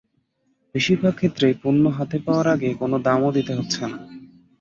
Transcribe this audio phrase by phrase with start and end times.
[0.75, 3.97] বেশির ভাগ ক্ষেত্রেই পণ্য হাতে পাওয়ার আগে কোনো দামও দিতে হচ্ছে না।